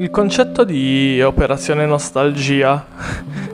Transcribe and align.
il 0.00 0.08
concetto 0.08 0.64
di 0.64 1.20
operazione 1.20 1.84
nostalgia 1.84 2.86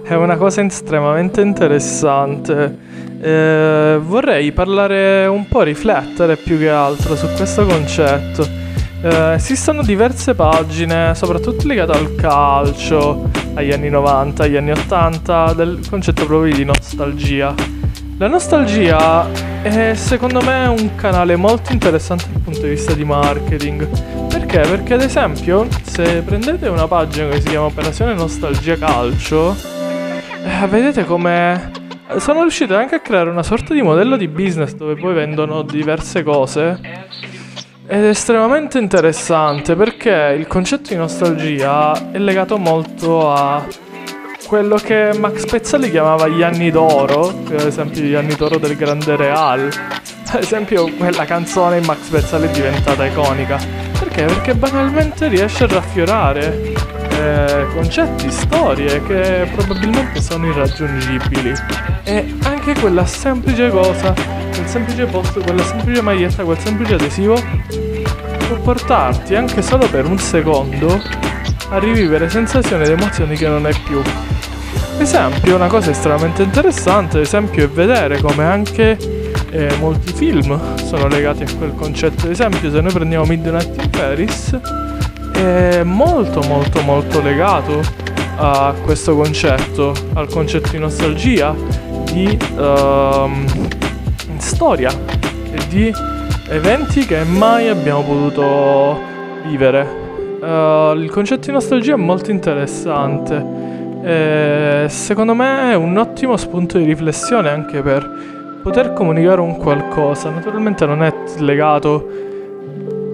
è 0.03 0.15
una 0.15 0.37
cosa 0.37 0.63
estremamente 0.63 1.41
interessante. 1.41 2.79
Eh, 3.21 3.99
vorrei 4.01 4.53
parlare 4.53 5.27
un 5.27 5.49
po', 5.49 5.63
riflettere 5.63 6.37
più 6.37 6.57
che 6.57 6.69
altro 6.69 7.17
su 7.17 7.27
questo 7.35 7.67
concetto. 7.67 8.47
Eh, 9.03 9.33
esistono 9.35 9.83
diverse 9.83 10.37
pagine, 10.37 11.17
soprattutto 11.17 11.67
legate 11.67 11.99
al 11.99 12.15
calcio, 12.15 13.29
agli 13.55 13.73
anni 13.73 13.89
90, 13.89 14.45
agli 14.45 14.57
anni 14.57 14.71
80, 14.71 15.53
del 15.53 15.81
concetto 15.91 16.27
proprio 16.27 16.55
di 16.55 16.65
nostalgia. 16.65 17.53
La 18.19 18.29
nostalgia 18.29 19.27
è 19.63 19.95
secondo 19.95 20.41
me 20.43 20.67
un 20.69 20.95
canale 20.95 21.35
molto 21.35 21.73
interessante 21.73 22.27
dal 22.31 22.41
punto 22.41 22.61
di 22.61 22.69
vista 22.69 22.93
di 22.93 23.05
marketing. 23.05 24.36
Perché? 24.47 24.71
Perché 24.71 24.95
ad 24.95 25.03
esempio, 25.03 25.67
se 25.83 26.23
prendete 26.23 26.69
una 26.69 26.87
pagina 26.87 27.31
che 27.31 27.41
si 27.41 27.49
chiama 27.49 27.67
Operazione 27.67 28.15
Nostalgia 28.15 28.77
Calcio, 28.77 29.57
eh, 30.45 30.67
vedete 30.69 31.05
come 31.05 31.73
sono 32.19 32.43
riuscito 32.43 32.77
anche 32.77 32.95
a 32.95 33.01
creare 33.01 33.29
una 33.29 33.43
sorta 33.43 33.75
di 33.75 33.83
modello 33.83 34.17
di 34.17 34.29
business 34.29 34.75
dove 34.75 34.95
poi 34.95 35.15
vendono 35.15 35.63
diverse 35.63 36.23
cose. 36.23 36.79
Ed 37.89 38.05
è 38.05 38.09
estremamente 38.09 38.79
interessante 38.79 39.75
perché 39.75 40.37
il 40.39 40.47
concetto 40.47 40.91
di 40.91 40.97
nostalgia 40.97 42.13
è 42.13 42.19
legato 42.19 42.57
molto 42.57 43.33
a 43.33 43.67
quello 44.47 44.77
che 44.77 45.11
Max 45.19 45.45
Pezzali 45.45 45.91
chiamava 45.91 46.29
gli 46.29 46.45
anni 46.45 46.71
d'oro, 46.71 47.31
ad 47.31 47.67
esempio 47.67 48.01
gli 48.01 48.15
anni 48.15 48.37
d'oro 48.37 48.59
del 48.59 48.77
grande 48.77 49.17
Real. 49.17 49.69
Ad 50.29 50.41
esempio 50.41 50.89
quella 50.97 51.25
canzone 51.25 51.79
in 51.79 51.85
Max 51.85 52.09
Pezzali 52.09 52.47
è 52.47 52.51
diventata 52.51 53.05
iconica. 53.05 53.86
Perché? 54.17 54.25
Perché 54.33 54.55
banalmente 54.55 55.29
riesce 55.29 55.65
a 55.65 55.67
raffiorare 55.67 56.73
eh, 57.11 57.67
concetti, 57.75 58.31
storie 58.31 59.03
che 59.03 59.47
probabilmente 59.55 60.23
sono 60.23 60.47
irraggiungibili. 60.47 61.53
E 62.05 62.35
anche 62.45 62.73
quella 62.81 63.05
semplice 63.05 63.69
cosa, 63.69 64.15
quel 64.15 64.67
semplice 64.67 65.05
post, 65.05 65.39
quella 65.43 65.63
semplice 65.63 66.01
maglietta, 66.01 66.45
quel 66.45 66.59
semplice 66.59 66.95
adesivo 66.95 67.39
può 68.49 68.57
portarti 68.57 69.35
anche 69.35 69.61
solo 69.61 69.87
per 69.87 70.07
un 70.07 70.19
secondo 70.19 70.99
a 71.69 71.79
rivivere 71.79 72.31
sensazioni 72.31 72.85
ed 72.85 72.93
emozioni 72.93 73.37
che 73.37 73.49
non 73.49 73.67
hai 73.67 73.77
più. 73.85 74.01
Esempio, 74.99 75.57
una 75.57 75.67
cosa 75.67 75.91
estremamente 75.91 76.43
interessante, 76.43 77.19
ad 77.19 77.25
esempio, 77.25 77.65
è 77.65 77.69
vedere 77.69 78.19
come 78.23 78.45
anche 78.45 78.97
eh, 79.51 79.75
molti 79.79 80.13
film 80.13 80.59
sono 80.77 81.09
legati 81.09 81.45
a 81.45 81.47
quel 81.57 81.75
concetto. 81.75 82.27
Ad 82.27 82.33
esempio, 82.33 82.71
se 82.71 82.81
noi 82.81 82.93
prendiamo 82.93 83.25
Midnight 83.25 83.83
in 83.83 83.91
Paris, 83.91 84.59
è 85.33 85.83
molto 85.83 86.41
molto 86.43 86.81
molto 86.83 87.21
legato 87.21 87.81
a 88.37 88.75
questo 88.85 89.15
concetto, 89.15 89.95
al 90.15 90.29
concetto 90.29 90.71
di 90.71 90.79
nostalgia, 90.79 91.55
di 92.13 92.39
uh, 92.57 93.31
storia 94.39 94.91
e 95.51 95.59
di 95.69 95.93
eventi 96.49 97.07
che 97.07 97.25
mai 97.25 97.69
abbiamo 97.69 98.03
potuto 98.03 99.01
vivere. 99.47 100.05
Uh, 100.41 100.95
il 100.99 101.11
concetto 101.11 101.47
di 101.47 101.53
nostalgia 101.53 101.95
è 101.95 101.97
molto 101.97 102.31
interessante. 102.31 103.65
E 104.03 104.87
secondo 104.89 105.35
me 105.35 105.73
è 105.73 105.75
un 105.75 105.97
ottimo 105.97 106.37
spunto 106.37 106.79
di 106.79 106.85
riflessione 106.85 107.49
anche 107.49 107.83
per 107.83 108.36
poter 108.67 108.93
comunicare 108.95 109.41
un 109.41 109.57
qualcosa. 109.59 110.29
Naturalmente 110.29 110.87
non 110.87 111.01
è 111.05 111.15
legato 111.39 112.09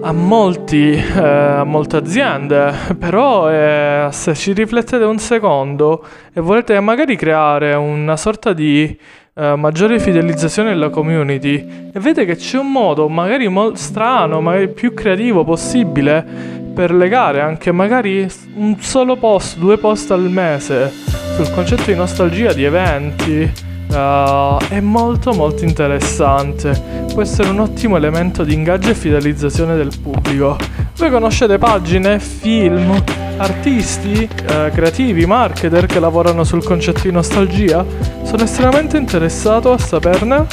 a 0.01 0.11
molti, 0.11 0.93
eh, 0.93 1.19
a 1.19 1.63
molte 1.63 1.97
aziende, 1.97 2.73
però 2.97 3.51
eh, 3.51 4.07
se 4.09 4.33
ci 4.33 4.51
riflettete 4.53 5.03
un 5.03 5.19
secondo 5.19 6.03
e 6.33 6.41
volete 6.41 6.79
magari 6.79 7.15
creare 7.15 7.75
una 7.75 8.17
sorta 8.17 8.51
di 8.51 8.97
eh, 9.35 9.55
maggiore 9.55 9.99
fidelizzazione 9.99 10.69
della 10.69 10.89
community 10.89 11.91
e 11.93 11.99
vedete 11.99 12.25
che 12.25 12.35
c'è 12.35 12.57
un 12.57 12.71
modo 12.71 13.07
magari 13.07 13.47
molto 13.47 13.77
strano, 13.77 14.41
magari 14.41 14.69
più 14.69 14.95
creativo 14.95 15.43
possibile 15.43 16.25
per 16.73 16.91
legare 16.91 17.41
anche 17.41 17.71
magari 17.71 18.27
un 18.55 18.75
solo 18.79 19.17
post, 19.17 19.59
due 19.59 19.77
post 19.77 20.09
al 20.09 20.31
mese 20.31 20.91
sul 21.35 21.51
concetto 21.53 21.91
di 21.91 21.95
nostalgia 21.95 22.53
di 22.53 22.63
eventi 22.63 23.71
Uh, 23.89 24.57
è 24.69 24.79
molto 24.79 25.33
molto 25.33 25.63
interessante. 25.63 27.05
Può 27.13 27.21
essere 27.21 27.49
un 27.49 27.59
ottimo 27.59 27.95
elemento 27.95 28.43
di 28.43 28.53
ingaggio 28.53 28.89
e 28.89 28.95
fidelizzazione 28.95 29.75
del 29.75 29.91
pubblico. 30.01 30.57
Voi 30.97 31.11
conoscete 31.11 31.57
pagine, 31.57 32.19
film, 32.19 33.03
artisti, 33.37 34.27
uh, 34.27 34.71
creativi, 34.71 35.25
marketer 35.25 35.85
che 35.85 35.99
lavorano 35.99 36.43
sul 36.43 36.63
concetto 36.63 37.01
di 37.03 37.11
nostalgia? 37.11 37.85
Sono 38.23 38.43
estremamente 38.43 38.97
interessato 38.97 39.71
a 39.71 39.77
saperne. 39.77 40.45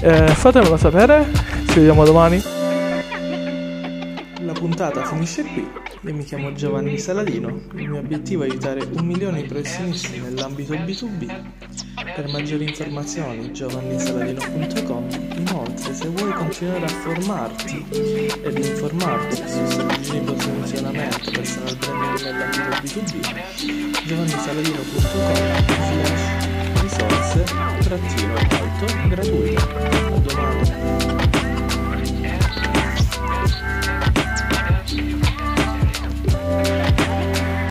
Eh, 0.00 0.28
fatemelo 0.28 0.76
sapere. 0.76 1.26
Ci 1.68 1.78
vediamo 1.78 2.04
domani. 2.04 2.42
La 4.40 4.52
puntata 4.52 5.02
finisce 5.04 5.42
qui. 5.42 5.85
Io 6.02 6.14
mi 6.14 6.24
chiamo 6.24 6.52
Giovanni 6.52 6.98
Saladino, 6.98 7.48
il 7.74 7.88
mio 7.88 7.98
obiettivo 7.98 8.42
è 8.42 8.48
aiutare 8.48 8.80
un 8.84 9.04
milione 9.04 9.42
di 9.42 9.48
professionisti 9.48 10.20
nell'ambito 10.20 10.74
B2B. 10.74 11.44
Per 12.14 12.28
maggiori 12.28 12.64
informazioni 12.64 13.52
giovannisaladino.com 13.52 15.08
Inoltre 15.36 15.94
se 15.94 16.08
vuoi 16.08 16.32
continuare 16.32 16.84
a 16.84 16.88
formarti 16.88 17.84
ed 18.42 18.58
informarti 18.58 19.36
su 19.36 19.66
strategie 19.66 20.20
di 20.20 20.32
posizionamento 20.32 21.30
personal 21.30 21.76
branding 21.76 22.22
nell'ambito 22.22 23.00
B2B 23.00 24.06
giovannisaladino.com 24.06 25.55